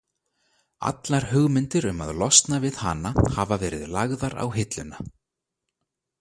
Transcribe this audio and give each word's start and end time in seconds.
Allar 0.89 1.27
hugmyndir 1.33 1.87
um 1.89 2.01
að 2.05 2.13
losna 2.21 2.59
við 2.63 2.79
hana 2.85 3.13
hafa 3.37 3.59
verið 3.65 3.85
lagðar 3.99 4.37
á 4.43 4.45
hilluna. 4.57 5.05